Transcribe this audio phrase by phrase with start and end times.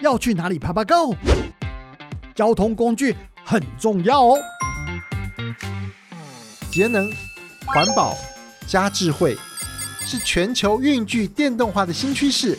[0.00, 1.14] 要去哪里爬爬 Go？
[2.34, 4.38] 交通工具很重要哦。
[6.70, 7.10] 节能、
[7.66, 8.16] 环保
[8.66, 9.36] 加智慧，
[10.00, 12.56] 是全球运具电动化的新趋势。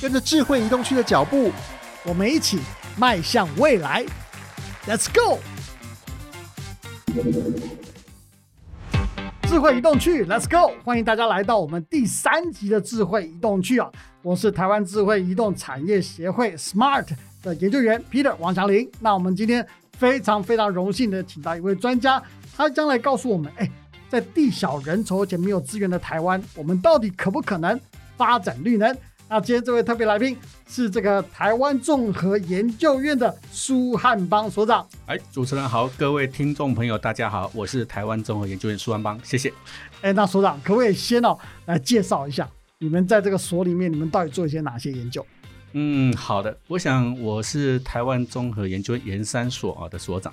[0.00, 1.52] 跟着智慧移动区的脚步，
[2.04, 2.58] 我们一起
[2.96, 4.04] 迈向未来。
[4.86, 5.38] Let's go！
[9.54, 10.74] 智慧移动区，Let's go！
[10.82, 13.88] 欢迎大家来到我们第三集的智慧移动区啊！
[14.20, 17.06] 我是台湾智慧移动产业协会 Smart
[17.40, 18.90] 的研究员 Peter 王祥林。
[18.98, 19.64] 那我们今天
[19.96, 22.20] 非常非常荣幸的请到一位专家，
[22.56, 23.70] 他将来告诉我们：哎，
[24.08, 27.80] 在地小人稠且没有资源的台湾，我们到底可不可能
[28.16, 28.92] 发展绿能？
[29.26, 30.36] 那今天这位特别来宾
[30.68, 34.86] 是这个台湾综合研究院的苏汉邦所长。
[35.06, 39.52] 哎，主持人好，各位听众朋友，大家好，我是台湾综合研究院苏汉邦，谢谢。
[40.02, 45.24] 哎，那所长可不可以先哦来介绍一下你们在这个所里面，你们到底做一些哪些研究？
[45.72, 50.32] 嗯，好的，我想我是台湾综合研究研三所啊的所长。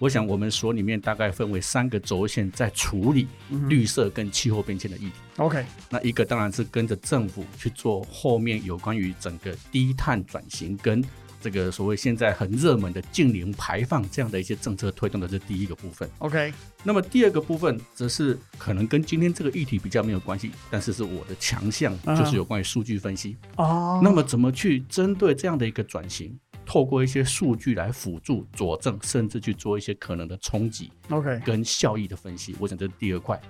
[0.00, 3.28] 我想，我们所里面大概分为三个轴线，在处理
[3.68, 5.12] 绿色跟气候变迁的议题。
[5.36, 11.02] OK，那一个当然是跟着政府去做后面有关于整个低碳转型跟
[11.40, 16.08] 这个所谓现在很热门的净零排放这样的一些政策推动的，这第一个部分。
[16.18, 23.36] OK，那么第二个部分则是可能跟今天这个议题比较没有关系，但是是我的强项，就是有关于数据分析。
[23.56, 26.36] 哦，那么怎么去针对这样的一个转型？
[26.64, 32.54] 透过一些数据来辅助佐证，甚至去做一些可能的冲击，OK，跟效益的分析。
[32.58, 33.40] 我想这是第二块。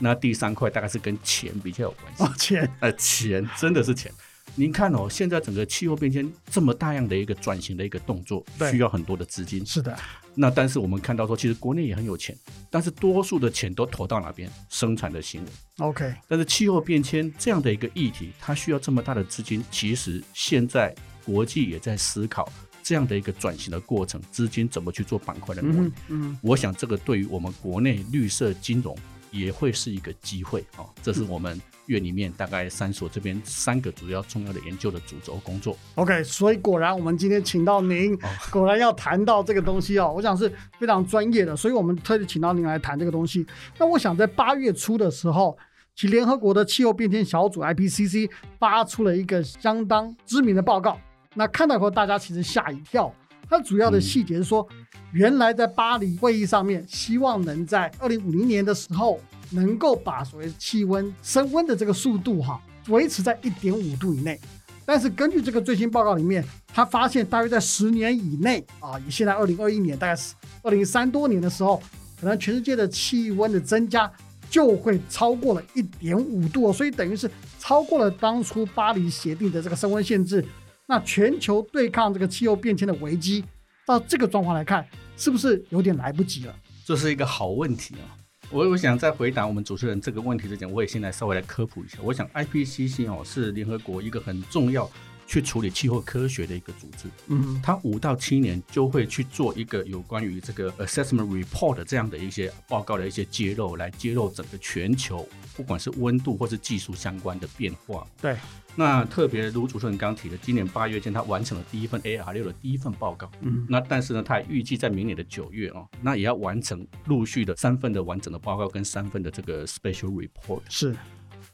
[0.00, 2.22] 那第三块大概是跟钱比较有关系。
[2.22, 4.12] 哦，钱，呃， 钱真的是钱。
[4.54, 9.66] 您看哦，现在整个气候变迁这么大样的一个转型的一个动作，需要很多的资金。
[9.66, 9.98] 是的。
[10.34, 12.36] 那但是我们看到说，其实国内也很有钱，
[12.70, 14.48] 但是多数的钱都投到哪边？
[14.68, 15.50] 生产的行为。
[15.84, 16.14] OK。
[16.28, 20.94] 但是气候变迁这样的一个议题，它需要这么大的资金，其实现在。
[21.28, 22.50] 国际也在思考
[22.82, 25.92] 这样的一个转型的过程，资金怎么去做板块的模拟？
[26.08, 28.96] 嗯，我想这个对于我们国内绿色金融
[29.30, 30.88] 也会是一个机会啊。
[31.02, 35.76] 这是我们院里面大概三所这边三个主要重要的研究的主轴工作。
[35.96, 38.18] OK，所以果然我们今天请到您，
[38.50, 43.46] 果然要谈到这个东西哦，我想是非常专业的，所以我们特地请到您来谈这个东西。
[43.76, 45.58] 那我想在八月初的时候，
[45.94, 50.98] 其联合国的气候变迁小组 IPCC 发出了一个相当知名的报告。
[51.38, 53.14] 那看到以后，大家其实吓一跳。
[53.48, 54.66] 它主要的细节是说，
[55.12, 64.38] 原来在巴黎会议上面，希望能在二零五零年的时候，能够把所谓气温升温的这个速度哈，维持在一点五度以内。
[64.84, 66.44] 但是根据这个最新报告里面，
[66.74, 71.80] 他发现大约在十年以内啊，以现在二零二一年，大概是二零三多年的时候，
[72.20, 74.10] 可能全世界的气温的增加
[74.50, 80.44] 就会超过了一点五度，所以等于是超过了当初巴黎协定的这个升温限制。
[80.90, 83.44] 那全球对抗这个气候变迁的危机，
[83.86, 84.88] 到这个状况来看，
[85.18, 86.56] 是不是有点来不及了？
[86.82, 88.16] 这是一个好问题啊！
[88.50, 91.98] 我我想在回答我们主持人这个问题之前，我也先来稍微来科普一下。
[92.02, 94.90] 我想 IPCC 哦是联合国一个很重要
[95.28, 108.06] 去处理气候科学的一个组织，嗯，它五到七年就会去做一个有关于这个 assessment report 这样的一些报告的一些揭露，来揭露整个全球不管是温度或是技术相关的变化。
[108.20, 108.36] 对。
[108.74, 120.60] 那特别如主持人刚提的，今年八月间他完成了第一份 AR 六的第一份报告，嗯，那但是呢，他也预计在明年的九月哦，那也要完成陆续的三份的完整的报告跟三份的这个 special report。
[120.68, 120.94] 是，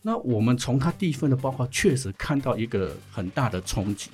[0.07, 4.11] 那我们从他第一份的报告确实看到一个很大的冲击，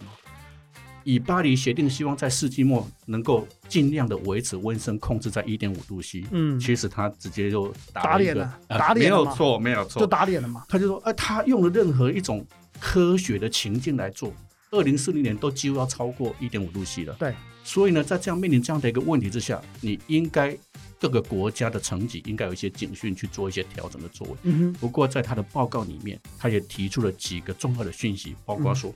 [1.02, 10.64] 以巴黎协定希望在世纪末能够尽量的维持温升控制在一点五度 C，嗯，其实他直接就打脸了，打脸没有错，没有错，就打脸了嘛。
[10.68, 12.46] 他就说，哎，他用了任何一种。
[12.82, 14.32] 科学的情境来做，
[14.70, 17.12] 二零四零年都几乎要超过一点五度 C 了。
[17.18, 17.34] 对，
[17.72, 20.58] 所以呢，在这样面临这样的一个问题之下，你应该
[20.98, 24.34] 各个国家的层级应该有一些警讯去做一些调整的作为。
[24.42, 24.72] 嗯哼。
[24.80, 28.92] 不过在他的报告里面，他也提出了几个重要的讯息，包括说，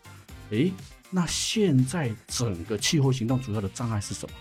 [0.50, 0.68] 哎，
[1.08, 4.34] 那现在整个气候行动主要的障碍是什么？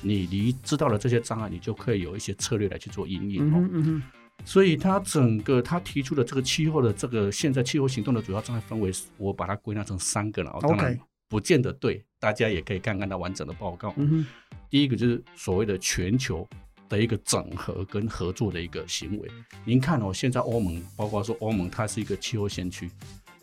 [0.00, 3.52] 你离知道了这些障碍，你就可以有一些策略来去做应用。
[3.52, 4.02] 嗯嗯。
[4.46, 10.56] 所以，他整个他提出的这个气候的这个现在气候行动的主要障碍分为，我把它归纳成三个了。
[10.62, 10.98] 当然
[11.28, 13.92] 不见得对，大家也可以看看它完整的报告。
[13.98, 14.24] 嗯
[14.70, 16.48] 第一个就是所谓的全球
[16.88, 19.30] 的一个整合跟合作的一个行为。
[19.62, 22.90] 您看哦，现在欧盟，包括说欧盟，它是一个气候先驱，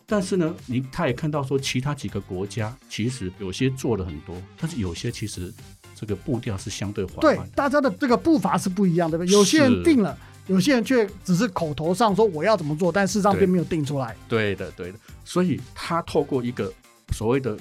[0.08, 5.54] 但是呢，您他也看到说其他几个国家其实有些做了很多，但是有些其实
[5.94, 7.38] 这个步调是相对缓慢。
[7.38, 9.24] 对，大家的这个步伐是不一样的。
[9.28, 10.18] 有些人定了。
[10.48, 14.18] 有些人却只是口头上说我要怎么做，但事实上并没有定出来。
[14.28, 14.98] 对的，对的。
[15.24, 16.74] 所以他透过一个
[17.14, 17.56] 所谓的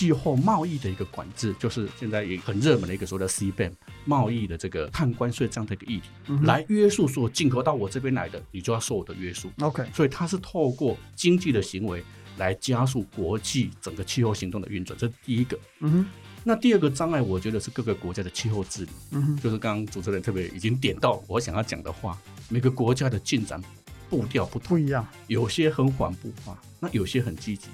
[0.00, 3.70] 气候贸易的一个管制，就是现在也很热门的一个所谓的 CBAM
[4.06, 6.08] 贸易的这个碳关税这样的一个议题，
[6.44, 9.50] 来约束所有进口到我这边来的，你就要受我的约束。
[9.60, 12.02] OK，所以它是透过经济的行为
[12.38, 15.58] 来加速国际整个气候行动的运转，这是第一个。
[15.80, 16.06] 嗯哼，
[16.44, 22.16] 那第二个障碍，我觉得是各个国家的气候治理，嗯哼，就是刚刚主持人特别已经点到我想要讲的话，
[22.48, 23.62] 每个国家的进展
[24.08, 25.06] 步调不同，不一样。
[25.26, 27.68] 有些很缓步化，那有些很积极。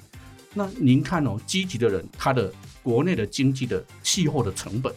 [0.57, 2.51] 那您看哦，积极的人，他的
[2.83, 4.91] 国内的经济的气候的成本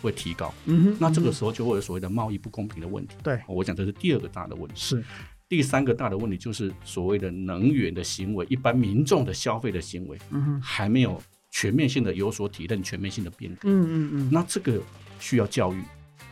[0.00, 3.14] 会提高，嗯哼，那这个嗯时候就会有所谓的贸易不公平的问题。
[3.22, 4.74] 对我讲这是第二个大的问题。
[4.76, 5.04] 是
[5.48, 13.68] 第三个大的问题就是所谓的能源的行为，一般民众的消费的行为嗯哼，还没有全面性的有所体认，全面性的变革。
[13.68, 14.80] 嗯嗯嗯，那这个
[15.20, 15.82] 需要教育，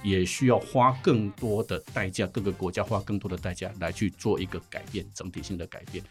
[0.02, 6.02] 也需要花更多的代价，各个国家花更多的代价来去做一个改变，整体性的改变。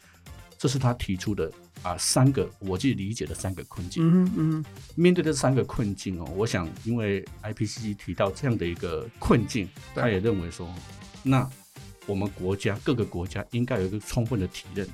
[0.60, 1.50] 这是他提出的
[1.82, 4.04] 啊三个我自己理解的三个困境。
[4.06, 10.70] 嗯嗯，面对这三个困境哦，我想因为 IPCC 提到这样的一个困境，他也认为说，
[11.24, 11.50] 那
[12.06, 14.86] 我们国家各个国家应该有一个充分的体认。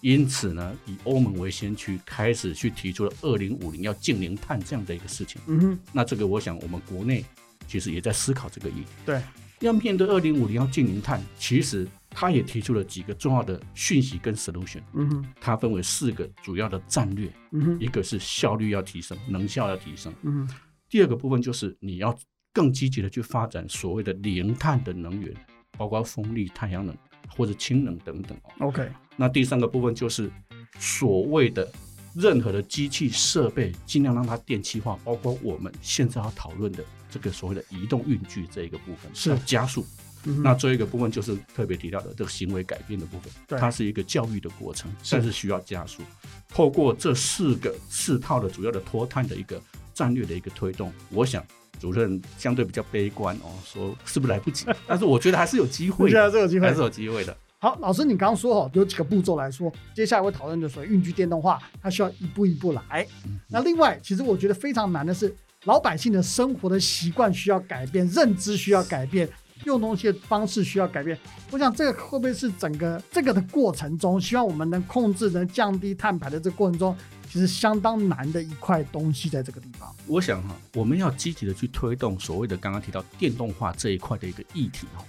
[0.00, 5.40] 因此呢，以欧盟为先驱，开始去提出了二零五零要净零碳这样的一个事情。
[5.46, 7.24] 嗯哼，那这个我想我们国内
[7.66, 8.86] 其实也在思考这个议题。
[9.06, 9.22] 对，
[9.60, 15.26] 要面对二零五零要净零碳，其实他也提出了几个重要的讯息跟 solution，嗯哼。
[15.40, 17.80] 它分为四个主要的战略，嗯哼。
[17.80, 20.56] 一个是效率要提升，能效要提升；嗯哼。
[20.88, 22.16] 第二个部分就是你要
[22.52, 25.34] 更积极的去发展所谓的零碳的能源，
[25.76, 26.96] 包括风力、太阳能
[27.36, 28.68] 或者氢能等等哦。
[28.68, 30.30] ，OK，那第三个部分就是
[30.78, 31.68] 所谓的
[32.14, 39.84] 任何的机器设备，尽量让它电气化，包括我们现在要讨论的这个所谓的移动运具这一个部分是要加速。
[40.26, 46.02] 嗯那最后一个部分就是特别提到的这个行为改变的部分，对它是一个教育的过程，是但是需要加速。
[46.48, 49.60] 透过这四个四套的主要的脱碳的一个
[49.92, 51.44] 战略的一个推动，我想
[51.78, 54.64] 主任相对比较悲观哦，说是不是来不及？
[54.88, 57.36] 但是我觉得还是有机会是有机会还是有机会的。
[57.64, 63.08] 好，老师，你刚刚说哦，有几个步骤来说，接下来会讨论的所谓运具电动化，它需要一步一步来。
[63.48, 65.34] 那另外，其实我觉得非常难的是，
[65.64, 69.26] 老百姓的生活的习惯需要改变，认知需要改变，
[69.64, 71.18] 用东西的方式需要改变。
[71.50, 76.94] 我想这个会不会是整个这个的过程中，希望我们能控制、能降低碳排的这个过程中，
[77.30, 79.90] 其实相当难的一块东西在这个地方。
[80.06, 85.00] 我想哈，我们要积极的去推动所谓的刚刚提到电动化这一块的一个议题哦。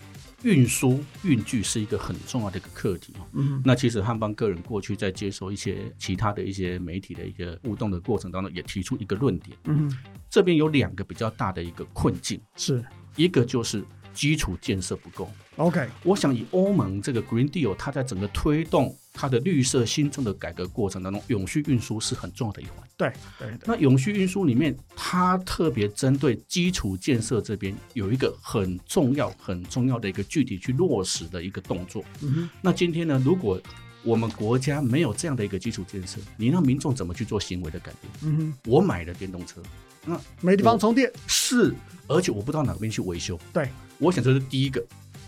[0.45, 3.25] 运输运具是一个很重要的一个课题哦。
[3.33, 9.92] 嗯那其实汉邦个人过去在接受一些其他的一些媒体的一个互动的过程当中，也提出一个论点，嗯，
[10.30, 12.83] 这边有两个比较大的一个困境，是。
[13.15, 13.83] 一个就是
[14.13, 15.31] 基础建设不够。
[15.56, 22.75] OK，我想以欧盟这个 Green Deal，它在整个推动它的绿色新政的改革过程当中，永续运输是很重要的一环。
[22.97, 32.03] 对对对，那永续运输里面，它特别针对基础建设这边有一个很重要、很重要的一个具体去落实的一个动作。
[32.21, 33.59] 嗯哼，那今天呢，如果
[34.03, 38.13] 我们国家没有这样的一个基础建设，你让民众怎么去做行为的改变？
[38.21, 39.62] 嗯哼，我买了电动车，
[40.06, 41.73] 那没地方充电，是，
[42.07, 43.39] 而且我不知道哪边去维修。
[43.51, 44.85] 对，我想这是第一个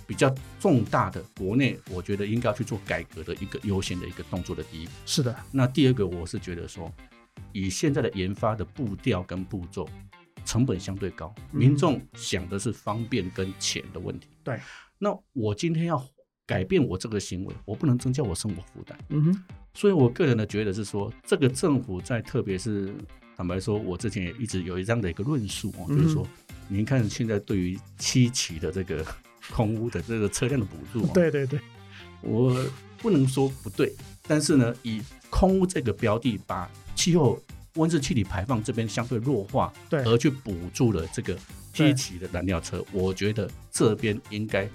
[0.08, 4.92] 比较重大的国内，我觉得应该要去做改革的一个优先的一个动作的第一个。
[5.06, 6.92] 是的，那第二个，我是觉得说，
[7.52, 9.88] 以现在的研发的步调跟步骤，
[10.46, 14.30] 成本相对高，嗯民众想的是方便跟钱的问题。
[14.44, 14.58] 对，
[14.98, 16.04] 那我今天要
[16.46, 18.98] 改变我这个行为，我不能增加我生活负担。
[19.10, 22.94] 嗯哼，所以我个人的觉得是说，这个政府在特别是
[23.36, 26.26] 坦白说，我之前也一直有这样的一个论述哦，嗯就是说，
[26.70, 29.06] 您看现在对于七期的这个
[29.52, 31.60] 空屋的这个车辆的补助、哦，对对对，
[32.22, 32.56] 我
[33.00, 33.94] 不能说不对，
[34.28, 37.40] 但是呢，以空屋这个标的，把气候
[37.76, 40.02] 温室气体排放这边相对弱化，对。
[40.04, 41.34] 而去补助了这个
[41.74, 41.90] 对。
[41.90, 44.68] 低期的燃料车，我觉得这边应该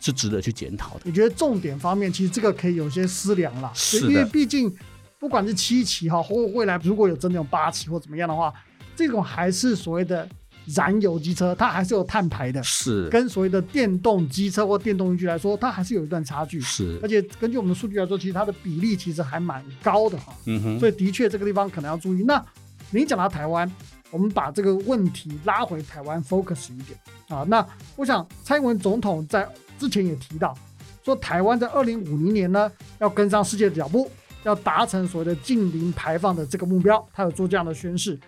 [0.00, 1.02] 是值得去检讨的。
[1.04, 4.74] 你觉得重点方面，其实这个可以有些思量啦，是因为毕竟
[5.20, 8.52] 不管是七期哈，或未来如果有真的有八期或怎么样的话，
[8.96, 10.28] 这种还是所谓的
[10.74, 16.60] 燃油机车，它还是有碳排的，是跟所谓的电动机车或电动工具来说，它还是有一段差距。
[16.60, 22.22] 是而，且根据我们的数据来说，其实它的比例其实还蛮高的哈，嗯哼，所以的确这个地方可能要注意。
[22.24, 22.44] 那
[22.90, 23.70] 你讲到台湾，
[24.10, 26.98] 我们把这个问题拉回台湾 focus 一点
[27.28, 27.44] 啊。
[27.48, 29.48] 那我想蔡英文总统在
[29.78, 30.56] 之前也提到，
[31.04, 34.10] 说台湾在二零五零年呢要跟上世界的脚步，
[34.44, 38.18] 要达成所谓的近零排放的这个目标，他有做这样的宣誓。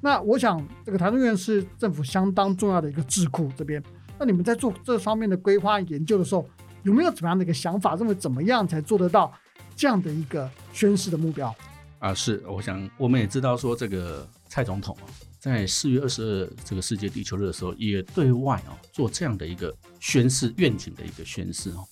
[0.00, 3.82] 那我想这个台中院是政府相当重要的一个智库这边，
[4.18, 6.48] 那你们在做这方面的规划研究的时候，
[6.82, 9.32] 有没有怎么样的一个想法，认为怎么样才做得到
[9.74, 11.54] 这样的一个宣誓的目标？
[11.98, 15.08] 啊，是，我想我们也知道说这个蔡总统啊，
[15.40, 21.84] 在四月二十二这个世界地球日的时候，也对外啊做这样的一个宣誓愿景的一个宣誓哦。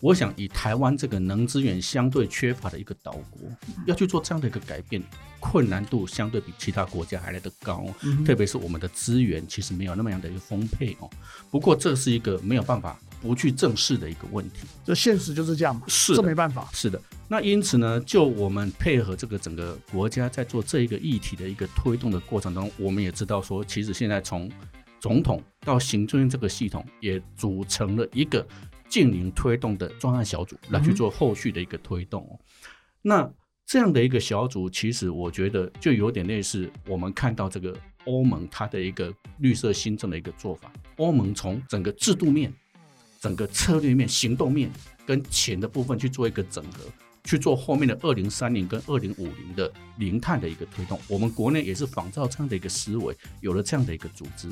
[0.00, 3.40] 我想以台湾这个能资源相对缺乏的一个岛国，
[3.86, 5.02] 要去做这样的一个改变，
[5.38, 7.86] 困难度相对比其他国家还来得高，
[8.24, 11.10] 特别是我们的资源其实没有那么样的一个丰沛哦。
[11.50, 16.68] 不过这是一个没有办法不去正视的一个问题，这现实就是这样嘛，是这没办法。
[16.72, 24.50] 是的，那因此呢，就我们配合这个整个国家在做这一个议题的一个推动的过程中，我们也知道说，其实现在从
[24.98, 28.46] 总统到行政院这个系统也组成了一个。
[28.90, 32.38] 近邻推动的专案小组来去做后续的一个推动，
[33.00, 33.32] 那
[33.64, 40.72] 这样的一个小组，其实我觉得就有点类似我们看到这个欧盟它的一个绿色新政的一个做法。
[40.96, 42.52] 欧盟从整个制度面、
[43.20, 44.68] 整个策略面、行动面
[45.06, 46.84] 跟钱的部分去做一个整合。
[47.24, 54.48] 去做后面的二零三零跟二零五零的零碳的一个推动，我们国内也是仿照这样的一个思维，有了这样的一个组织。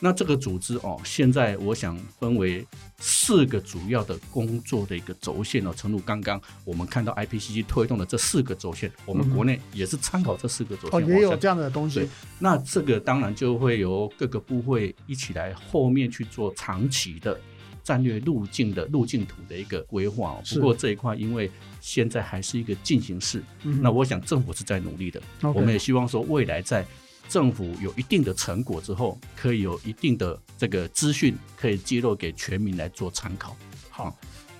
[0.00, 2.64] 那这个组织哦，现在我想分为
[2.98, 5.72] 四个主要的工作的一个轴线哦。
[5.76, 12.08] 陈如刚刚我们看到 IPCC 推动的这四个轴线，我们国内也是参考这四个轴线，哦，也有这样的东西。
[12.38, 17.38] 那这个当然就会由各个部会一起来后面去做长期的。
[17.88, 26.84] 战略路径的路径图的一个规划，不过这一块因为现在还是一个进行式，那我想政府是在努力的，我们也希望说未来在
[27.30, 33.56] 政府有一定的成果之后，可以有一定的这个资讯可以揭露给全民来做参考。
[33.88, 34.14] 好，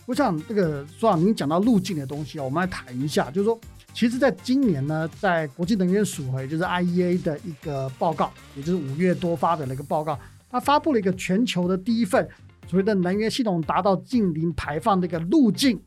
[0.06, 3.61] 我想这个说长您讲到路径的东西啊，我们来谈一下，就是说，
[3.92, 10.18] 其实在今年呢，在国际能源署也就是 IEA 的一个报告，也就是五月多发表了一个报告，
[10.50, 12.26] 它发布了一个全球的第一份。
[12.69, 15.81] 所谓的能源系统达到近零排放这个路径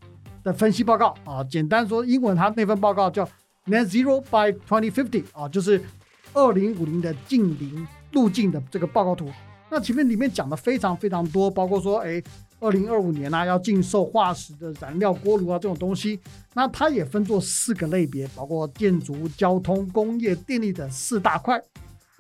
[0.43, 3.23] 的分析报告啊，简单说，英文它那份报告叫
[3.67, 5.79] Net Zero by 2050啊，就是
[6.33, 9.29] 二零五零的近零路径的这个报告图。
[9.69, 12.21] 那前面里面讲的非常非常多，包括说，哎，
[12.59, 16.19] 二零二五年啊要禁售化石的燃料锅炉啊这种东西。
[16.55, 21.61] 那它也分作四个类别，包括建筑、交通、工业、电力的四大块。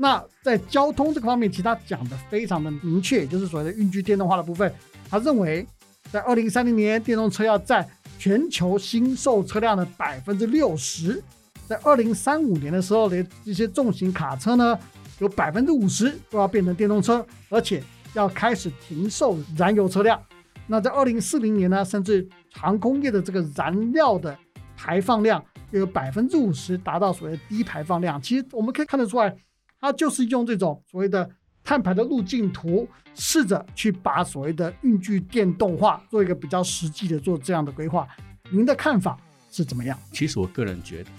[0.01, 4.73] 那在交通这个方面，其实他讲的非常的明确，就是所谓的运具电动化的部分。
[5.07, 5.63] 他认为，
[6.11, 11.21] 在二零三零年，电动车要占全球新售车辆的百分之六十；
[11.67, 14.75] 在二零三五年的时候，连一些重型卡车呢，
[15.19, 20.19] 有百分之五十都要变成电动车，而且要开始停售燃油车辆。
[20.65, 24.35] 那在二零四零年呢，甚至航空业的这个燃料的
[24.75, 28.19] 排放量，又有百分之五十达到所谓低排放量。
[28.19, 29.35] 其实我们可以看得出来。
[29.81, 31.29] 它就是用这种所谓的
[31.63, 38.07] 碳排的路径图，试着去把所谓的运具电动化做一个比较实际的做这样的规划。
[38.51, 39.19] 您的看法
[39.51, 39.97] 是怎么样？
[40.13, 41.09] 其实我个人觉得，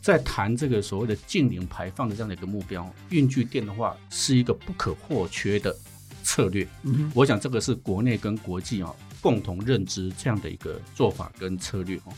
[0.00, 5.74] 在谈这个所谓的净零排放的这样的一个目标，运具电动化是一个不可或缺的
[6.22, 6.66] 策略。
[6.82, 12.12] 嗯，我想这个是国内跟国际啊共同认知这样的一个做法跟策略哦。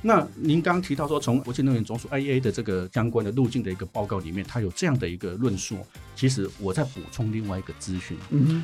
[0.00, 5.84] 那您刚刚提到说，从国际能源总署 IEA 的这个相关的路径的一个报告里面，它有这样的一个论述。
[6.14, 8.16] 其实我在补充另外一个资讯。
[8.30, 8.62] 嗯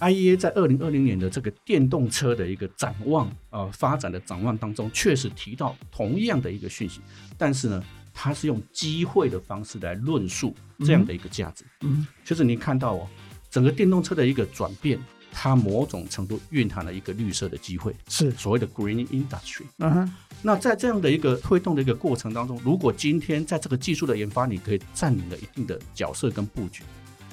[0.00, 7.00] ，IEA 在二零二零年的这个电动车的一个展望呃发展的展望当中，确实提到同样的一个讯息，
[7.38, 11.64] 但是呢，它是用机会的方式来论述这样的一个价值。
[11.80, 13.08] 嗯，就是您看到哦，
[13.48, 14.98] 整个电动车的一个转变。
[15.34, 19.64] 它某种程度蕴含了一个绿色的机会，是所谓的 green industry。
[19.78, 26.84] 嗯哼，那在这样的一个推动的一个过程当中，如果今天在这个技术的研发，你可以占领了一定的角色跟布局，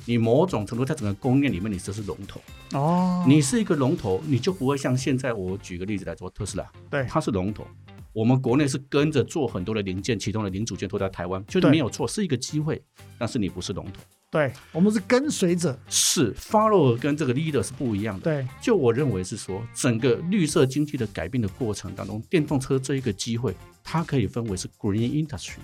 [0.05, 2.41] 你某种程度在整个供应链里面，你就是龙头
[2.73, 3.23] 哦。
[3.27, 7.65] 你是一个龙头，你就不会像现在我举个例子来说，特斯拉，对，它是龙头。
[8.13, 12.83] 我们国内是跟着做很多的零件，其中的零组件都在台湾，就是没有错，是一个机会，
[13.17, 14.01] 但是你不是龙头。
[14.31, 18.23] 对我们是跟随者，是 follower 跟这个 leader 是不一样的。
[18.23, 25.59] 对，就我认为是说，整个绿色经济的改变的过程当中，电动车这一个机会，它可以分为是 green industry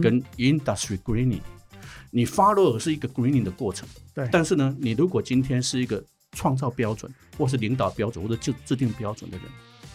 [0.00, 1.42] 跟 industry greening。
[2.10, 4.26] 你 follower 是一个 greening 的过程，对。
[4.32, 9.46] 但是呢，你如果今天是一个创造标准，或是领导标准，或者就制定标准的人，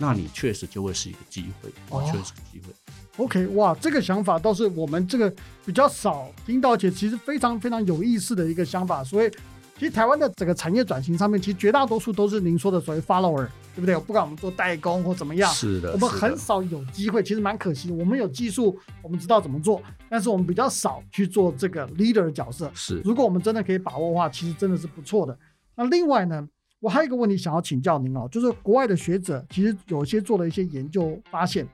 [0.02, 2.74] 那你确实就会是一个机会，哦确实是机会。
[3.18, 5.32] OK，哇，这个想法倒是我们这个
[5.64, 9.04] 比较少听到，且其实非常非常有意思的一个想法。
[9.04, 9.30] 所以，
[9.78, 13.96] 其实台湾的整个产业转型上面，其实绝大多数都是您说的所谓 follower，对不对？
[14.00, 17.92] 不管我们做代工或怎么样，是的，我们很少有机会，其实蛮可惜。
[17.92, 19.80] 我们有技术，我们知道怎么做，
[20.10, 22.72] 但是我们比较少去做这个 leader 的角色。
[22.74, 25.38] 是，如果我们真的可以把握的话，其实真的是不错的。
[25.76, 26.48] 那另外呢，
[26.82, 31.66] 我还有一个问题想要请教您哦，就是国外的学者其实有些做了一些研究，发现。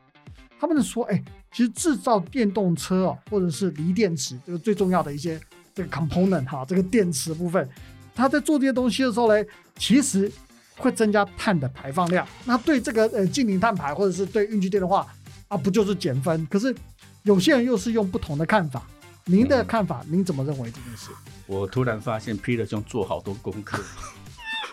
[0.59, 5.39] 他们说，哎，其实制造电动车哦，或者是锂电池，这个最重要的一些
[5.73, 7.69] 这个 component 哈，这个电池部分，
[8.15, 9.45] 他在做这些东西的时候呢，
[9.77, 10.29] 其实
[10.75, 12.27] 会增加碳的排放量。
[12.43, 15.07] 那对这个呃近零碳排，或者是对运具电的话，
[15.47, 16.45] 啊，不就是减分？
[16.47, 16.75] 可是
[17.21, 18.81] 有些人又是用不同的看法。
[19.25, 21.11] 您的看法，您怎么认为这件事？
[21.45, 23.83] 我突然发现 Peter 兄做好多功课。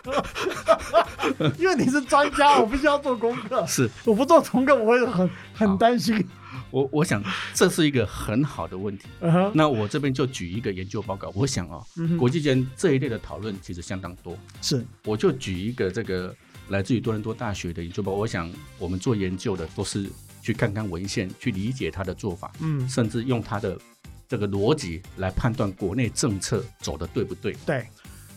[1.57, 3.65] 因为你是专家，我必须要做功课。
[3.67, 6.25] 是，我不做功课，我会很很担心。
[6.71, 9.07] 我我想这是一个很好的问题。
[9.53, 11.31] 那我这边就举一个研究报告。
[11.33, 11.79] 我想啊，
[12.17, 14.37] 国际间这一类的讨论其实相当多。
[14.61, 16.35] 是，我就举一个这个
[16.69, 18.17] 来自于多伦多大学的研究报告。
[18.17, 20.09] 我想我们做研究的都是
[20.41, 23.77] 去看看文献，去理解他的做法，嗯，甚至用他的
[24.27, 27.55] 这个逻辑来判断国内政策走的对不对。
[27.65, 27.87] 对。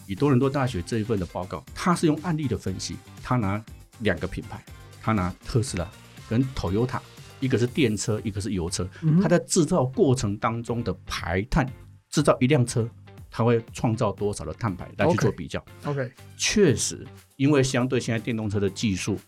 [0.08, 3.62] 以多伦多大学这一份的报告，他是用案例的分析，他拿
[4.00, 4.64] 两个品牌，
[5.02, 5.86] 他拿特斯拉
[6.30, 6.98] 跟 Toyota，
[7.40, 8.88] 一个是电车，一个是油车，
[9.22, 11.70] 他在制造过程当中的排碳，
[12.08, 12.88] 制造一辆车，
[13.30, 15.62] 它会创造多少的碳排来去做比较。
[15.84, 19.18] OK，确实，因为相对现在电动车的技术。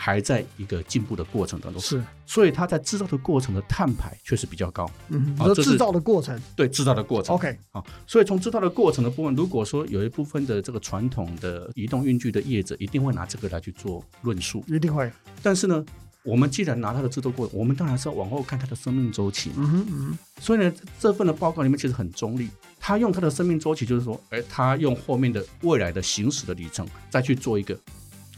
[0.00, 4.88] 还在一个进步的过程当中，是，所以它在制造的过程的碳排确实比较高。
[5.08, 7.34] 嗯，啊，制造的过程，对，制造的过程。
[7.34, 15.10] OK，好，所以从制造的过程的部分，如果说有一部分的这个传统的移动运具的业者，一定会拿这个来去做论述，一定会。
[15.42, 15.84] 但是呢，
[16.22, 19.50] 我们既然拿它的制作过程，我们当然是要往后看它的生命周期。
[19.56, 20.18] 嗯哼嗯。
[20.40, 27.76] 所以呢，这份的报告里面其实很中立，它用它的生命周期，就是说，哎，它用后面的未来的行驶的里程，再去做一个。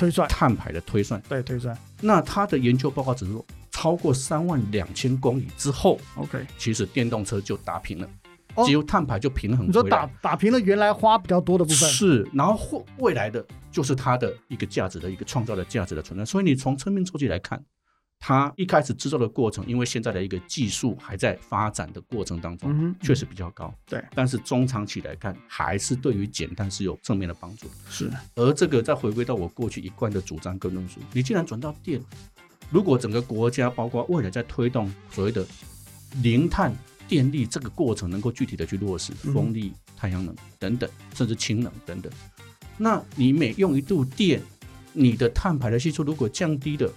[0.00, 1.76] 推算碳排的推算，对推算。
[2.00, 8.08] 那他的研究报告只是说，超过三万两千公里之后，OK，其实电动车就打平了，
[8.64, 9.68] 只有碳排就平衡。
[9.68, 16.24] 你说打打平了原来花比较多的部分，是，然后或未来的就是它的一个价值的一个创造的价值的存在。
[16.24, 17.62] 所以你从侧面周期来看。
[18.22, 23.74] 它一开始制造的过程，因为现在的一个技术还在发展的过程当中，确实比较高。
[23.86, 27.66] 对，但是中长期来看，还是对于减碳是有正面的帮助。
[27.88, 28.10] 是。
[28.34, 31.98] 而这个再回归到我过去一贯的主张跟论述，你既然转到电，
[32.70, 35.44] 如果整个国家包括未来在推动所谓的
[36.22, 36.74] 零碳
[37.08, 42.12] 电力这个过程，能够具体的去落实风力、太阳能等等，甚至氢能等等，
[42.76, 44.42] 那你每用一度电，
[44.92, 46.92] 你的碳排的系数如果降低的。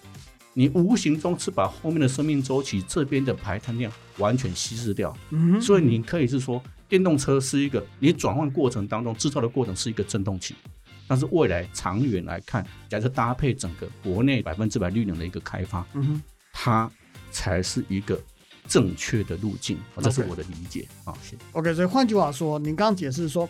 [0.56, 10.54] 你无形中是把后面的生命周期这边的排碳量完全稀释掉，嗯，所以你可以是说，电动车是一个你转换过程当中制造的过程是一个振动器，
[11.08, 16.88] 但是未来长远来看，假设搭配整个国内百分之百绿能的一个开发，嗯，它
[17.32, 18.22] 才是一个
[18.68, 21.14] 正确的路径，这是我的理解啊。
[21.54, 23.50] OK，所以换句话说，您刚刚解释说，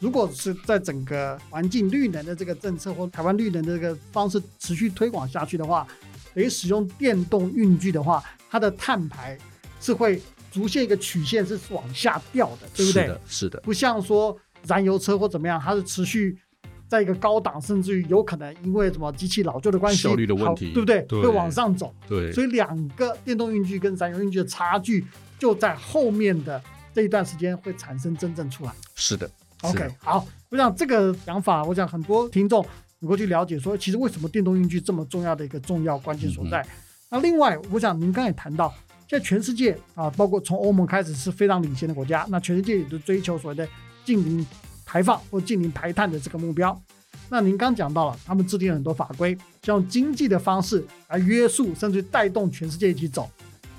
[0.00, 5.88] 如果是在整个环境绿能的这个政策或台湾绿能的这个方式持续推广下去的话。
[6.34, 9.36] 诶，使用电动运具的话，它的碳排
[9.80, 13.02] 是会逐渐一个曲线是往下掉的，对不对？
[13.02, 13.60] 是的，是的。
[13.60, 16.38] 不像说燃油车或怎么样，它是持续
[16.88, 21.02] 在一个高档，甚至于有可能因为什么机器老旧的关系，效率的问题，对不对？
[21.22, 21.94] 会往上走。
[22.08, 22.30] 对。
[22.32, 25.04] 所以两个电动运具跟燃油运具的差距，
[25.38, 26.62] 就在后面的
[26.94, 28.72] 这一段时间会产生真正出来。
[28.94, 29.30] 是的。
[29.62, 32.66] OK，好，我想这个想法，我想很多听众。
[33.02, 36.64] 能够去了解说，其实为什么电动运具这么重要的一个重要关键所在？
[37.10, 38.72] 那另外，我想您刚才也谈到，
[39.08, 43.68] 现在全世界啊，包括从欧盟开始是非常领先的国家，那全世界也都追求所谓的
[44.04, 44.46] 近零
[44.86, 46.80] 排放或近零排碳的这个目标。
[47.28, 49.36] 那您刚讲到了，他们制定了很多法规，
[49.66, 53.28] 用经济的方式来约束，甚至带动全世界一起走。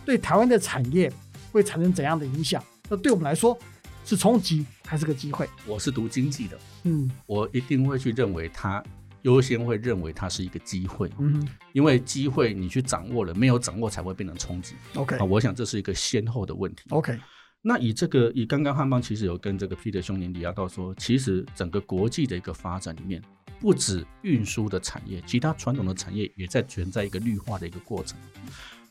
[0.04, 1.12] 对台湾的产业
[1.52, 2.62] 会产生怎样的影响？
[2.90, 3.58] 那对我们来说
[4.04, 5.48] 是冲击还是个机会？
[5.66, 8.84] 我是读经济的，嗯，我一定会去认为它。
[9.24, 14.76] 优先会认为它是一个机会，嗯，因为机会你去掌握了，没有掌握才会变成冲击。
[14.96, 16.84] OK，啊，我想这是一个先后的问题。
[16.90, 17.18] OK，
[17.62, 23.22] 那以这个以刚刚汉邦其实有跟这个 Peter 兄弟聊到说，其实整个国际的一个发展里面，
[23.62, 28.18] 不止运输的产业，其他传统的产业也在存在一个绿化的一个过程。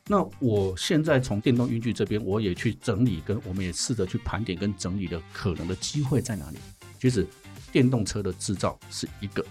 [0.08, 6.56] 那我现在从电动运具这边，我也去整理，跟我们也试着去盘点跟整理的可能的机会在哪里。
[6.98, 7.26] 其实
[7.70, 9.44] 电动车的制造是一个。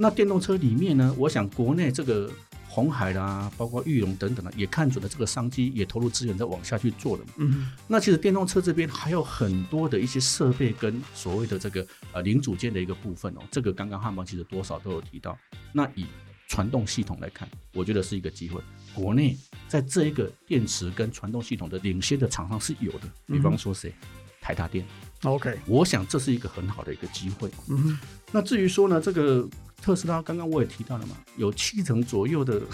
[0.00, 2.30] 那电动车里面呢，我想国内这个
[2.68, 7.24] 红海啦，包括裕隆等等的，也看准了这个商机，也投入资源在往下去做了。
[7.38, 15.36] 嗯，那其实电动车这边还有很多的一些设备跟所谓的这个呃零组件的一个部分哦，这个刚刚汉邦其实多少都有提到。
[15.72, 16.06] 那以
[16.46, 18.60] 传动系统来看，我觉得是一个机会。
[18.94, 23.92] 国内在这一个电池跟传动系统的领先的厂商是有的，比方说谁，
[24.40, 24.86] 台达电。
[25.24, 27.50] OK，我想这是一个很好的一个机会。
[27.68, 27.98] 嗯，
[28.30, 29.48] 那至于说呢，这个。
[29.80, 32.60] 特斯拉刚刚我也提到了嘛，有七成左右的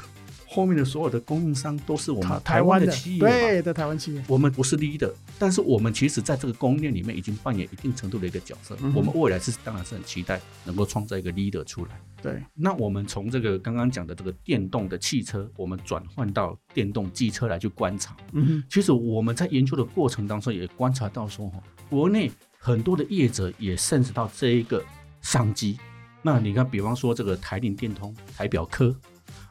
[0.47, 4.23] 后面的所有的供应商都是我们台湾的企业，对的台湾企业。
[4.29, 8.77] 我们不是 leader，但是我们其实在这个供应链里面已经扮演一定程度的一个角色。
[8.95, 12.01] 我们未来是当然是很期待能够创造一个 leader 出来。
[12.23, 18.17] 对，那我们从这个刚刚讲的这个电动的汽车，我们转换到电动机车来去观察。
[18.33, 24.85] 嗯哼，其实我们在研究的过程当中也观察到说，哈，国内很多的业者也甚至到这一个
[25.21, 25.79] 商机。
[26.27, 28.97] 那你看，比方说这个台铃电通、台表科，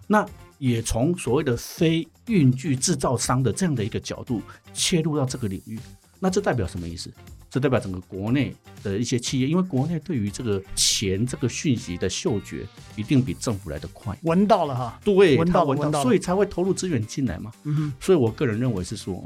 [0.07, 4.41] 那也从所谓的非运具制造商的这样的一个角度
[4.73, 5.79] 切入到这个领域。
[6.19, 7.13] 那这代表什么意思？
[7.47, 17.51] 这代表整个国内的一些企业，因为国内对于这个钱这个讯息的嗅觉，一定比政府来的快，闻到了哈，对，闻到闻到，所以才会投入资源进来嘛。
[17.65, 19.23] 嗯哼，所以我个人认为是说，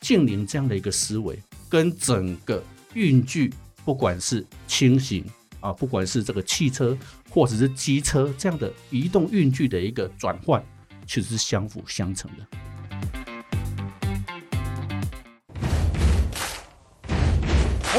[0.00, 2.60] 近邻这样的一个思维，跟整个
[2.94, 5.24] 运具，不管是轻型
[5.60, 6.96] 啊，不管是这个汽车
[7.30, 10.62] 或者是机车这样的移动运具的一个转换，
[11.06, 12.46] 其实是相辅相成的。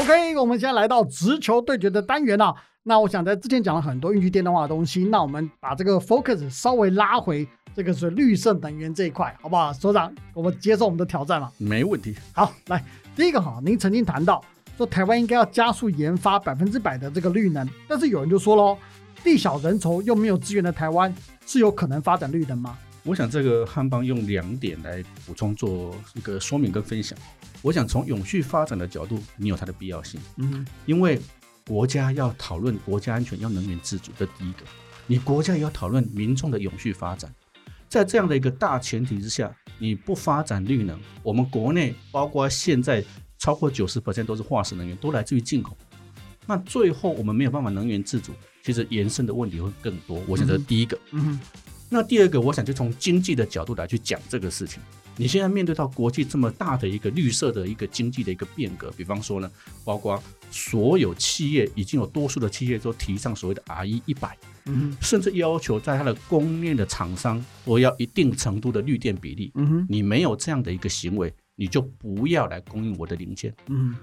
[0.00, 2.54] OK，我们现在来到直球对决的单元啊。
[2.82, 7.46] 那我想在之前讲了很多运具电动化的东西，那我们把这个 focus 稍微拉回
[7.76, 9.70] 这个是绿色能源这一块，好不好？
[9.70, 11.52] 所长，我们接受我们的挑战嘛？
[11.58, 12.16] 没问题。
[12.32, 12.82] 好，来
[13.14, 14.42] 第一个哈，您曾经谈到
[14.80, 18.78] 说台湾应该要加速研发百分之百的这个绿能，但是有人就说喽，
[19.22, 21.14] 地小人稠又没有资源的台湾
[21.44, 22.78] 是有可能发展绿能吗？
[23.02, 27.18] 我想这个汉邦用两点来补充做一个说明跟分享。
[27.60, 30.18] 我想从永续发展的角度，你有它的必要性。
[30.36, 31.20] 嗯，因为
[31.66, 34.60] 国家要讨论国家安全，要能源自主这第一个，
[35.06, 37.30] 你国家也要讨论民众的永续发展。
[37.86, 43.04] 在这样的一个大前提之下，你不发展绿能，我们国内包括现在
[43.40, 45.76] 超过九十都是化石能源，都来自于进口。
[46.46, 50.22] 那最后我们没有办法能源自主，其实延伸的问题会更多。
[50.28, 50.98] 我想这是第一个。
[51.12, 51.40] 嗯，
[51.88, 54.80] 那第二个，我想就从经济的角度来去讲这个事情。
[55.16, 59.50] 你现在面对到国际这么大的一个绿色的一个经济的一个变革，比方说呢，
[59.84, 73.94] 包括所有企业已经有多数的企业都提倡所谓的 R E 一百，嗯，甚至要求在它的供应链的厂商都要一定程度的绿电比例，嗯哼，你没有这样的一个行为，你就不要来供应我的零件，嗯，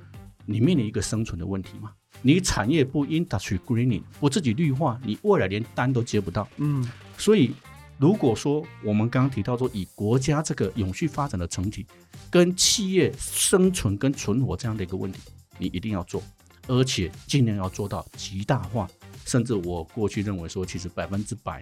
[0.45, 1.91] 你面临一个生存的问题嘛，
[2.21, 7.53] 你产业不 industry greening，不自己绿化，你未来连单都接不到，嗯，所以。
[7.99, 11.83] 如果说我们刚刚提到说，以国家这个永续发展的成体，
[12.29, 15.19] 跟企业生存跟存活这样的一个问题，
[15.57, 16.21] 你一定要做，
[16.67, 18.87] 而且尽量要做到极大化，
[19.25, 21.59] 甚至我过去认为说，其实百分之百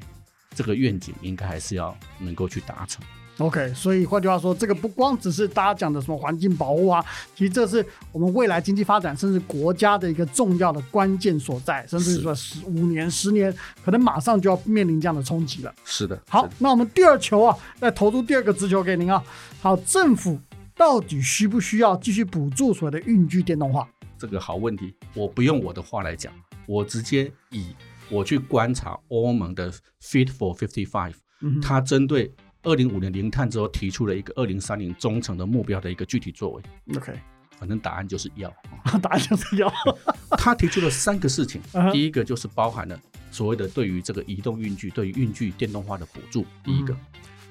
[0.54, 3.02] 这个愿景应该还是要能够去达成。
[3.38, 7.04] OK，所以换句话说，这个不光只是大家讲的什么环境保护啊，
[7.36, 15.76] 其实这是我们未来经济发展，甚至国家的一个重要的关键所在，甚至说十五年、十年，可能马上就要面临这样的冲击了。
[15.84, 16.18] 是的。
[16.30, 19.22] 好，那我们第二球啊，再投出第二个直球给您啊。
[19.60, 20.40] 好，政府
[20.74, 23.86] 到底需不需要继续补助所谓的运具电动化？
[24.18, 26.32] 这个好问题，我不用我的话来讲，
[26.66, 27.76] 我直接以
[28.10, 29.70] 我去观察欧盟的
[30.02, 31.16] Fit for Fifty Five，
[31.62, 32.34] 它针对。
[32.66, 36.64] 二零五年零碳之后，提出了一个二零三零中程的目标的一个具体作为。
[36.98, 37.14] OK，
[37.58, 38.54] 反正答案就是要，
[39.02, 39.72] 答案就是要。
[40.38, 41.62] 他提出了三个事情，
[41.94, 43.00] 第一个就是包含了
[43.32, 46.46] 所谓的对于这个移动运具、对于运具电动化的补助。
[46.64, 46.98] 第一个，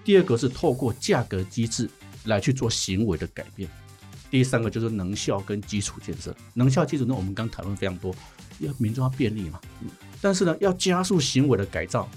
[0.04, 1.88] 第二个是透过价格机制
[2.24, 3.68] 来去做行为的改变。
[4.30, 6.34] 第三个就是能效跟基础建设。
[6.54, 8.12] 能效基础呢，我们刚讨论非常多，
[8.58, 9.60] 要民众要便利嘛。
[10.20, 12.08] 但是呢，要加速行为的改造，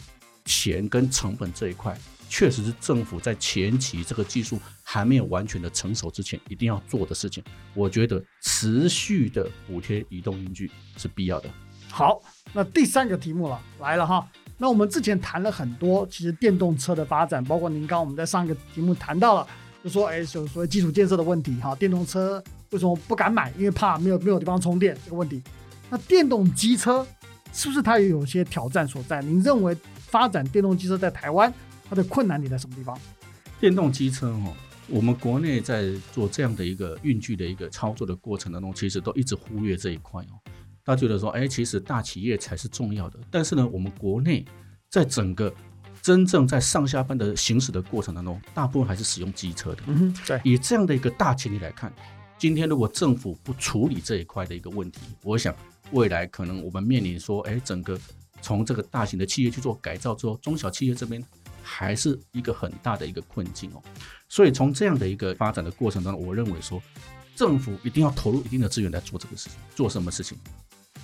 [0.46, 1.96] 钱跟成本这一块。
[2.30, 7.44] 确实是政府在前期这个技术还没有完全的成熟之前，一定要做的事情。
[7.74, 11.50] 我觉得持续的补贴移动工具是必要的。
[11.90, 12.22] 好，
[12.54, 14.28] 那第三个题目了，来了哈。
[14.58, 19.48] 那我们之前谈了很多，其实电动车的发展，包括您刚我们在上一个题目谈到了，
[19.84, 21.74] 就说哎，有所谓基础建设的问题哈。
[21.76, 23.52] 电动车为什么不敢买？
[23.58, 25.42] 因为怕没有没有地方充电这个问题。
[25.90, 27.06] 那电动机车
[27.54, 29.22] 是不是它也有些挑战所在？
[29.22, 31.54] 您认为发展电动机车在台湾？
[31.90, 32.98] 它的困难点在什么地方？
[33.60, 34.54] 电动机车哦，
[34.88, 40.38] 我们国内在做这样的一个运具的一个操作的过程当中，其实都一直忽略这一块哦。
[40.84, 43.20] 大家觉得说，哎，其实大企业才是重要的。
[43.32, 44.46] 但是呢，我们国内
[44.90, 45.54] 在整个
[46.02, 49.84] 真正在上下班的行驶的过程当中，大部分还是使用机车的。
[49.88, 50.40] 嗯，对。
[50.44, 51.92] 以这样的一个大前提来看，
[52.38, 55.54] 今天如果政府不处理这一块的一个问题，我想
[55.92, 58.00] 未来可能我们面临说，哎，整个
[58.42, 61.22] 从这个大型的企业去做改造之后，中小企业这边。
[61.68, 63.84] 还是一个很大的一个困境哦，
[64.30, 66.82] 所以从这样的一个发展的过程当中，我认为说，
[67.36, 69.60] 政府一定要投入一定的资源来做这个事情。
[69.76, 70.38] 做什么事情，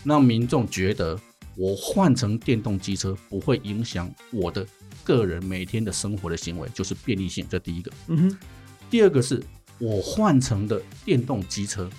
[0.06, 1.20] 让民众觉得
[1.58, 4.66] 我换成电动机车不会影响我的
[5.04, 7.92] 个人每天的生活的行为，就是便利性，这第一个。
[8.08, 8.38] 嗯哼，
[8.90, 9.44] 第二个是
[9.80, 11.90] 我换成的电动机车，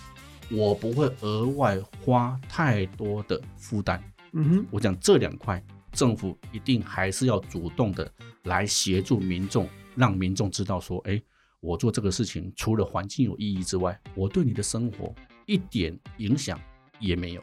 [0.51, 4.03] 我不会额外花太多的负担。
[4.33, 5.63] 嗯哼，我讲这两块，
[5.95, 8.11] 政府一定还是要主动的
[8.43, 11.23] 来协助民众，让民众知道说，哎，
[11.61, 15.15] 我做这个事情除了环境有意义之外，我对你的生活
[15.47, 16.59] 一点影响
[16.99, 17.43] 也没有。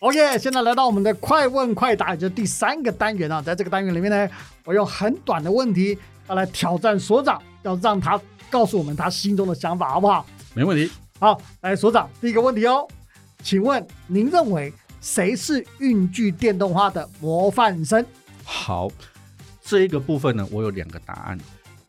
[0.00, 3.42] OK，现在来到我们的快问快答，也就是第三个单元啊。
[3.42, 4.28] 在这个单元里面呢，
[4.64, 10.24] 我用很短的问题要来挑战所长，要让他告诉我们他心中的想法，好不好？
[10.54, 10.90] 没问题。
[11.18, 12.86] 好，来所长，第一个问题哦，
[13.42, 18.04] 请问您认为谁是运具电动化的模范生？
[18.44, 18.90] 好，
[19.62, 21.38] 这一个部分呢，我有两个答案。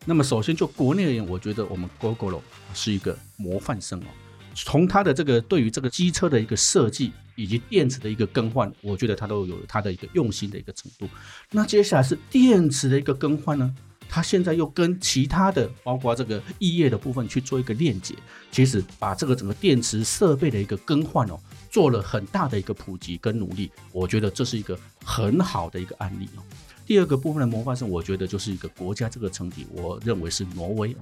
[0.04, 2.40] 那么首先就国内而言，我觉得我们 GoGo
[2.72, 4.06] 是一个模范生哦。
[4.54, 11.08] 从它的这个对于这个机车的一个设计以及电池的一个更换，我觉得它都有它的一个用心的一个程度。
[11.50, 13.74] 那接下来是电池的一个更换呢，
[14.08, 18.14] 它现在又跟其他的包括这个异业的部分去做一个链接，
[18.50, 21.38] 其实把这个整个电池设备的一个更换哦，
[21.70, 26.42] 做了很大的一个普及跟努力，我觉得这是一个很好的一个案例哦。
[26.84, 30.96] 第二个部分的模范生，我觉得就是一个国家这个层级，我认为是挪威哦。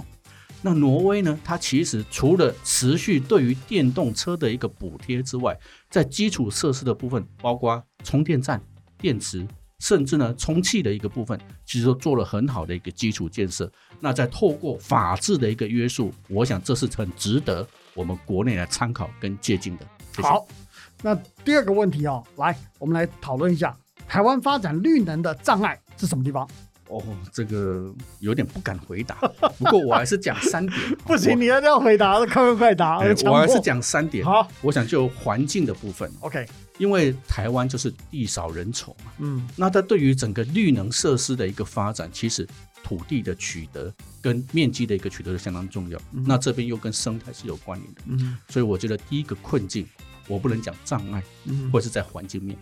[0.61, 1.39] 那挪威呢？
[1.45, 5.57] 它其实除了持续对于电动车的一个补贴之外，
[5.89, 8.61] 在基础设施的部分，包括充电站、
[8.99, 9.47] 电池，
[9.79, 13.71] 甚至呢充气的一个部分，其实都做了很好的一个基础建设。
[14.01, 19.87] 那在透过法治的一个约束，我想这是很值得我们国内来参考跟借鉴的。
[20.23, 20.47] 谢谢好，
[21.03, 23.77] 那第二个问题哦，来，我们来讨论一下
[24.07, 26.49] 台湾发展绿能的障碍是什么地方？
[26.89, 29.17] 哦，这个有点不敢回答，
[29.59, 30.79] 不过我还是讲三点。
[31.05, 34.25] 不行，你一定要回答，快问快答，哎我还是讲三点。
[34.25, 42.49] 好我想就环境的部分，，OK，因为台湾就是地少人稠嘛，嗯那它对于整个绿能设施的一个发展，其实
[42.83, 45.99] 土地的取得跟面积的一个取得是相当重要。
[46.13, 49.87] 嗯那这边又跟生态是有关联的，嗯所以我觉得第一个困境，
[50.29, 52.57] 我不能讲障碍，嗯或者是在环境面。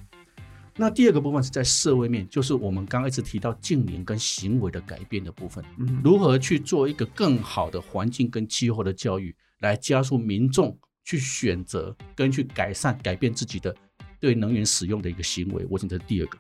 [0.79, 13.75] 那第二个部分是在社会面，就是我们刚刚一直提到近邻跟行为的改变的部分，嗯如何去做一个更好的环境跟气候的教育，来加速民众去选择跟去改善、改变自己的
[14.21, 15.67] 对能源使用的一个行为。
[15.71, 16.39] 我想这是第二个。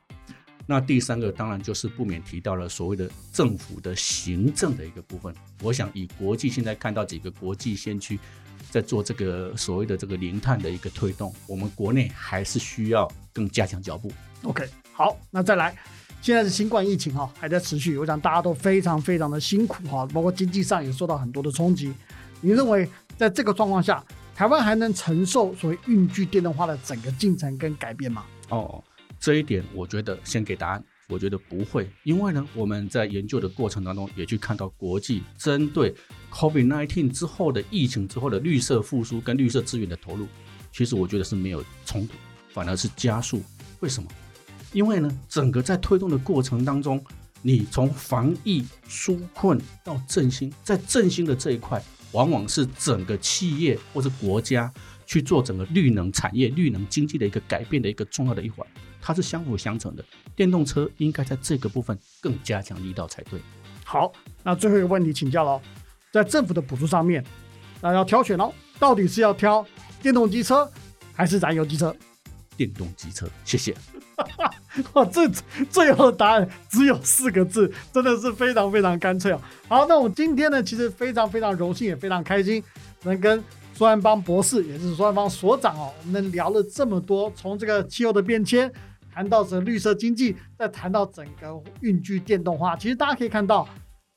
[0.68, 5.32] 那第三个当然就是不免提到了所谓的政府的行政的一个部分。
[5.62, 8.18] 我想以国际现在看到几个国际先驱
[8.76, 14.12] 在做这个所谓的这个零碳的一个推动，我们国内还是需要更加强脚步。
[14.42, 15.74] ，OK，好，那再来。
[16.20, 21.90] 现在是新冠疫情哈，还在持续，我想大家都非常非常的辛苦哈，包括经济上也受到很多的冲击。
[22.42, 22.86] 你认为
[23.16, 28.26] 在这个状况下，台湾还能承受所谓运具电动化的整个进程跟改变吗？
[28.50, 28.84] 哦，
[29.18, 35.94] 这一点我觉得先给答案，我觉得不会，因为呢，我们在研究的过程当中也去看到国际针对
[36.32, 40.26] COVID-19 之后的疫情之后的绿色复苏跟绿色资源的投入，
[40.72, 42.14] 其实我觉得是没有冲突，
[42.52, 43.40] 反而是加速。
[43.80, 44.08] 为什么？
[44.72, 47.02] 因为呢，整个在推动的过程当中，
[47.40, 54.72] 你从防疫纾困到振兴，在振兴的这一块，往往是整个企业或者国家
[55.06, 58.66] 去做整个绿能产业、绿能经济的一个改变的一个重要的一环，
[59.06, 60.04] 它是相辅相成的。
[60.34, 63.40] 电动车应该在这个部分更加强力道才对。
[63.84, 64.10] 好，
[64.42, 65.62] 那最后一个问题请教喽，
[66.10, 67.24] 在政府的补助上面，
[67.80, 69.64] 那要挑选哦，到底是要挑
[70.02, 70.68] 电动机车
[71.14, 71.94] 还是燃油机车？
[72.56, 73.72] 电动机车，谢谢。
[74.94, 75.30] 哇，这
[75.70, 79.40] 最后的答案只有四个字，真的是非常非常干脆哦。
[79.68, 82.60] 好，那我们今天呢，其实非常非常荣幸，也非常开心，
[83.04, 83.40] 能跟
[83.74, 88.72] 苏安邦博士，也就是苏安邦所长哦，我们聊了这么多，从这个气候的变迁，
[89.16, 92.76] 谈到整个绿色经济，再谈到整个运具电动化。
[92.76, 93.66] 其实大家可以看到，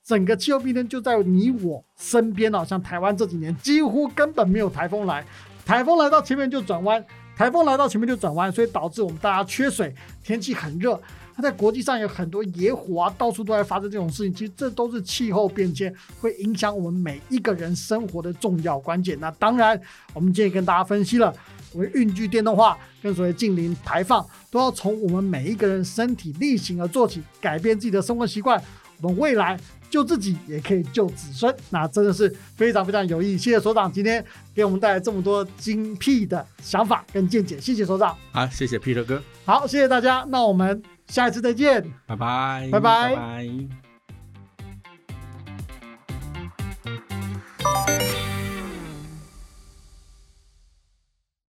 [0.05, 2.65] 整个气候变迁就在你我身边哦。
[2.65, 5.25] 像台湾这几年几乎根本没有台风来，
[5.65, 7.01] 台风来到前面就转弯。
[7.37, 11.01] 台风来到前面就转弯，所以导致我们大家缺水，天气很热。
[11.33, 14.33] 它在国际上有很多野火啊，到处都在发生这种事情。
[14.33, 19.17] 其实这都是气候变迁会影响我们每一个人生活的重要关键。
[19.21, 19.79] 那当然，
[20.13, 21.33] 我们今天跟大家分析了
[21.71, 28.61] 所谓运具电动化跟所谓近零排放，都要从我们每一个人身体力行而做起，改变自己的生活习惯。
[29.01, 29.57] 我们未来
[29.89, 33.37] 救自己也可以救子孙，那真的是非常非常有意义。
[33.37, 38.13] 谢谢所长今天给我们带来这么多精辟的想法跟见解，谢谢所长。
[38.33, 41.81] 好，谢谢 Peter 哥，好，谢谢大家，那我们下一次再见。
[42.05, 43.88] 拜拜，拜拜拜拜。